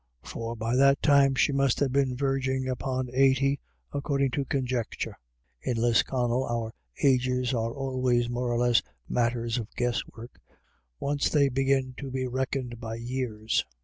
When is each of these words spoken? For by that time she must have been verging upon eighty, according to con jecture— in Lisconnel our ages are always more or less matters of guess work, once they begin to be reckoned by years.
For 0.23 0.55
by 0.55 0.75
that 0.77 0.99
time 1.03 1.35
she 1.35 1.51
must 1.51 1.79
have 1.79 1.91
been 1.91 2.15
verging 2.17 2.67
upon 2.67 3.09
eighty, 3.13 3.59
according 3.91 4.31
to 4.31 4.45
con 4.45 4.65
jecture— 4.65 5.13
in 5.61 5.77
Lisconnel 5.77 6.43
our 6.45 6.73
ages 7.03 7.53
are 7.53 7.71
always 7.75 8.27
more 8.27 8.51
or 8.51 8.57
less 8.57 8.81
matters 9.07 9.59
of 9.59 9.67
guess 9.75 10.01
work, 10.17 10.39
once 10.99 11.29
they 11.29 11.49
begin 11.49 11.93
to 11.97 12.09
be 12.09 12.25
reckoned 12.25 12.79
by 12.79 12.95
years. 12.95 13.63